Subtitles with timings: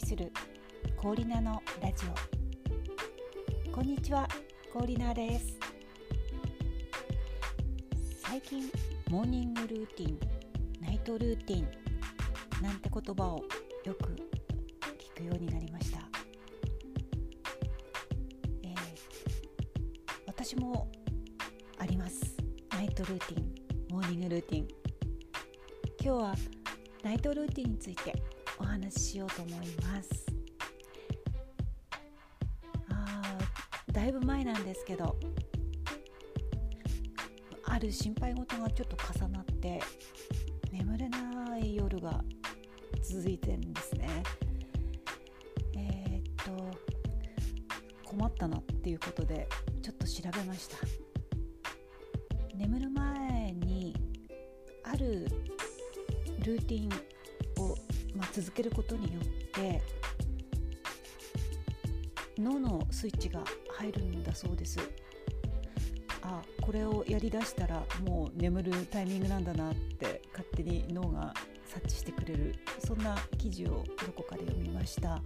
[0.00, 0.32] する
[0.96, 2.06] コーリナのラジ
[3.66, 3.70] オ。
[3.70, 4.26] こんにちは
[4.72, 5.58] コーリナです。
[8.22, 8.70] 最近
[9.10, 10.18] モーニングルーティン
[10.80, 11.68] ナイトルーティン
[12.62, 13.44] なんて言葉を
[13.84, 14.16] よく
[15.14, 15.98] 聞くようになりました、
[18.62, 18.74] えー、
[20.26, 20.90] 私も
[21.78, 22.36] あります。
[22.70, 23.54] ナイトルーティン
[23.90, 24.68] モーニングルーティン。
[26.02, 26.34] 今日は
[27.04, 28.14] ナイトルーティンについて
[28.60, 30.26] お話ししようと思います。
[32.90, 33.38] あ
[33.90, 35.18] だいぶ前なんですけど
[37.64, 39.80] ある心配事がちょっと重なって
[40.70, 42.22] 眠れない夜が
[43.02, 44.22] 続いてるんですね。
[45.76, 46.78] えー、っと
[48.04, 49.48] 困ったなっていうことで
[49.82, 50.76] ちょっと調べました。
[52.54, 53.96] 眠る前に
[54.84, 55.26] ある
[56.44, 56.90] ルーティン、
[58.32, 59.82] 続けることによって
[62.38, 63.42] 脳のスイッチが
[63.72, 64.78] 入るんだそうです。
[66.22, 71.32] あこれをやりだしたらもう眠るタイミングなんだなって勝手に脳が
[71.66, 75.22] 察知してくれるそんな記事をどこかで読みました。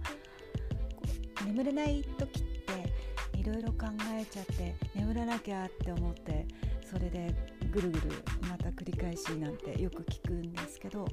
[1.45, 3.85] 眠れない時っていろいろ考
[4.19, 6.47] えちゃって眠らなきゃって思って
[6.89, 7.33] それで
[7.71, 8.09] ぐるぐる
[8.49, 11.07] また繰り返しなんてよく聞くんですけど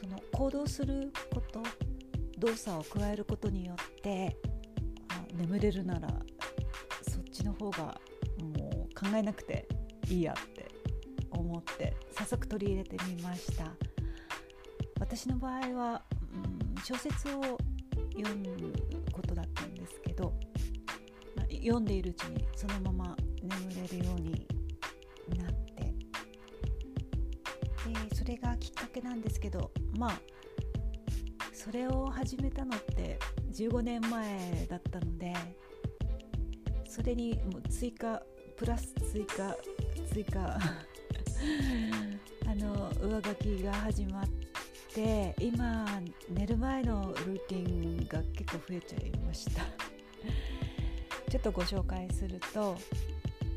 [0.00, 1.62] その行動すること
[2.38, 4.36] 動作を加えることによって
[5.08, 6.08] あ眠れるなら
[7.02, 8.00] そっちの方が
[8.38, 9.68] もう考えなくて
[10.08, 10.68] いいやって
[11.30, 13.72] 思って早速取り入れてみました。
[14.98, 17.58] 私の場合は、うん、小説を
[18.16, 18.72] 読む
[19.12, 20.32] ことだったんですけど、
[21.50, 24.46] 読んでいるうちにそのまま眠れるように
[25.38, 25.92] なって
[27.92, 30.20] でそれがきっかけなんですけどまあ
[31.52, 33.18] それを始めたのって
[33.52, 35.34] 15年前だったので
[36.88, 38.22] それにもう追加
[38.56, 39.56] プラス追加
[40.12, 40.58] 追加
[42.46, 44.28] あの上書きが始まっ
[44.94, 45.86] て今
[46.28, 49.64] 寝る前のルーティンが結構増えちゃいました。
[51.30, 52.76] ちょっとご紹介すると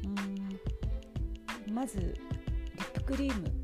[0.05, 3.62] うんまずリップクリーム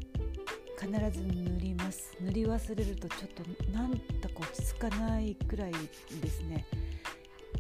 [0.80, 2.16] 必ず塗ります。
[2.22, 5.74] 塗り忘れるとちょっとなんだか落ち着かないくらい
[6.22, 6.66] ですね。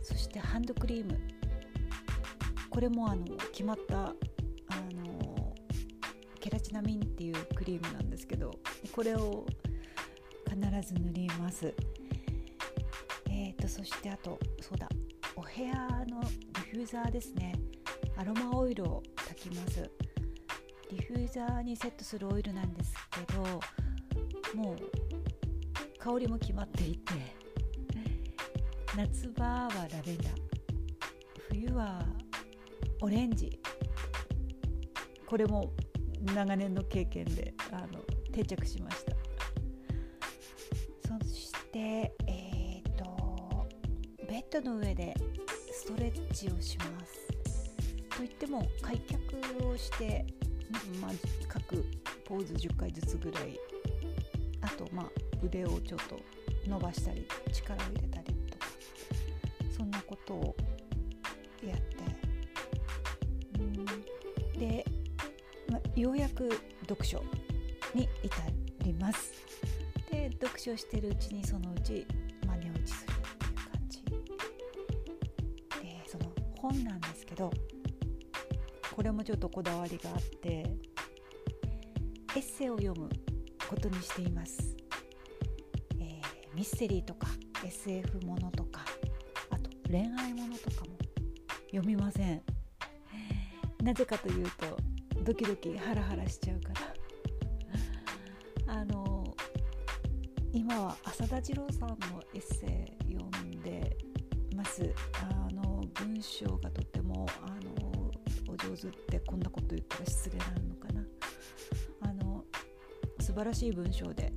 [0.01, 1.19] そしてハンドクリーム。
[2.69, 4.13] これもあの決まったあ
[5.05, 5.53] の
[6.39, 8.57] ケラチナミンっていうクリームなんですけど
[8.93, 9.45] これを
[10.47, 10.57] 必
[10.87, 11.73] ず塗ります。
[13.29, 14.87] えーとそしてあとそうだ
[15.35, 15.73] お部屋
[16.05, 17.53] のディフューザーですね。
[18.15, 19.89] アロマオイルを焚きます。
[20.89, 23.43] ディフューザーにセットするオイルなんですけど
[24.55, 24.77] もう
[25.99, 27.13] 香りも決まっていて
[28.95, 30.49] 夏場はラベンダー
[31.49, 32.03] 冬は
[33.01, 33.59] オレンジ。
[35.25, 35.71] これも
[36.35, 37.99] 長年の経験であの
[38.33, 39.13] 定着しました。
[41.19, 43.67] そしてえっ、ー、と
[44.27, 45.15] ベッドの上で
[45.71, 48.17] ストレッチをします。
[48.17, 50.25] といっても開脚をして
[51.01, 51.11] まあ、
[51.47, 51.85] 各
[52.25, 53.59] ポーズ10回ずつぐらい。
[54.61, 55.05] あとまあ
[55.43, 56.19] 腕をちょっと
[56.67, 58.67] 伸ばしたり力を入れたりとか
[59.75, 60.55] そんなことを
[61.65, 61.97] やって。
[63.59, 63.85] うん
[64.59, 64.85] で、
[65.69, 66.49] まあ、ようやく
[66.81, 67.23] 読書
[67.95, 68.35] に至
[68.83, 69.33] ります。
[70.11, 72.05] で読書してるうちにそのうち、
[72.45, 74.03] まあ、寝落ちするっていう感じ。
[75.81, 77.51] でその本なんですけど
[78.99, 80.73] これもちょっとこだわりがあってエ
[82.35, 83.07] ッセイを読む
[83.69, 84.75] ことにしています、
[86.01, 87.29] えー、ミステリーとか
[87.65, 88.81] SF ものとか
[89.51, 90.97] あと恋愛ものとかも
[91.67, 92.41] 読みません。
[93.81, 94.77] なぜかというと
[95.23, 96.73] ドキドキハラハラしちゃうか
[98.67, 98.73] ら。
[98.73, 99.23] あの
[100.51, 101.95] 今は浅田次郎さんの
[102.33, 103.95] エッセイ読んで
[104.53, 104.93] ます。
[105.13, 107.58] あの文章がとてもあ
[108.69, 111.03] 上手ってこんなこと言ったら失礼なのかな。
[112.01, 112.43] あの
[113.19, 114.31] 素晴らしい文章で、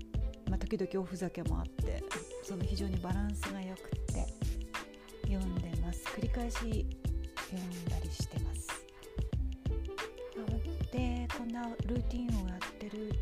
[0.48, 2.02] まあ、時々おふざけもあって
[2.42, 4.26] その非常にバランスが良くって
[5.24, 6.04] 読んでます。
[6.16, 8.68] 繰り返し読んだりしてます。
[10.90, 13.12] でこんなルーティンをやってる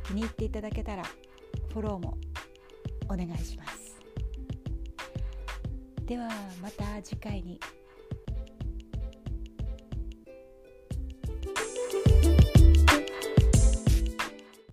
[0.06, 1.04] 気に入っていただけたら
[1.74, 2.16] フォローも
[3.06, 3.98] お願いします。
[6.06, 6.30] では
[6.62, 7.60] また次回に。